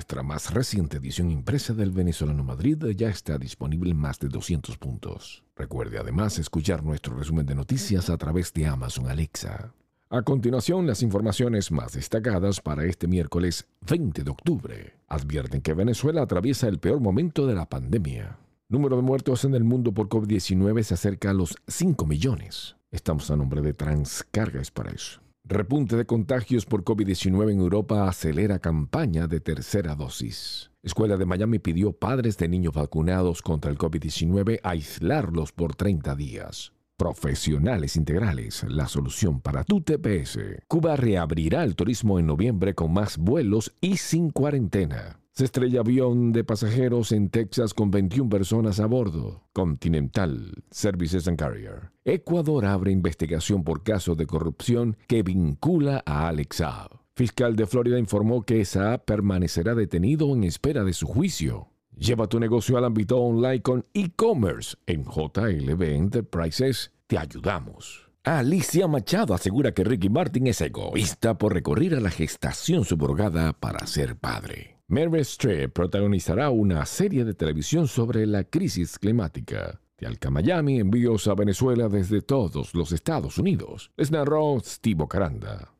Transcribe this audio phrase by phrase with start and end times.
[0.00, 4.78] Nuestra más reciente edición impresa del Venezolano Madrid ya está disponible en más de 200
[4.78, 5.44] puntos.
[5.54, 9.74] Recuerde además escuchar nuestro resumen de noticias a través de Amazon Alexa.
[10.08, 14.94] A continuación, las informaciones más destacadas para este miércoles 20 de octubre.
[15.06, 18.38] Advierten que Venezuela atraviesa el peor momento de la pandemia.
[18.70, 22.74] Número de muertos en el mundo por COVID-19 se acerca a los 5 millones.
[22.90, 25.20] Estamos a nombre de Transcarga Express.
[25.52, 30.70] Repunte de contagios por COVID-19 en Europa acelera campaña de tercera dosis.
[30.80, 36.72] Escuela de Miami pidió padres de niños vacunados contra el COVID-19 aislarlos por 30 días.
[36.96, 40.38] Profesionales integrales, la solución para tu TPS.
[40.68, 45.19] Cuba reabrirá el turismo en noviembre con más vuelos y sin cuarentena.
[45.32, 49.48] Se estrella avión de pasajeros en Texas con 21 personas a bordo.
[49.52, 51.92] Continental Services and Carrier.
[52.04, 56.90] Ecuador abre investigación por caso de corrupción que vincula a Alex Saab.
[57.14, 61.68] Fiscal de Florida informó que Saab permanecerá detenido en espera de su juicio.
[61.96, 64.76] Lleva tu negocio al ámbito online con e-commerce.
[64.86, 68.08] En JLB Enterprises te ayudamos.
[68.24, 73.86] Alicia Machado asegura que Ricky Martin es egoísta por recurrir a la gestación subrogada para
[73.86, 74.79] ser padre.
[74.90, 79.80] Meryl Streep protagonizará una serie de televisión sobre la crisis climática.
[79.96, 83.92] De Alca Miami, envíos a Venezuela desde todos los Estados Unidos.
[83.96, 85.72] Les narró Steve Caranda.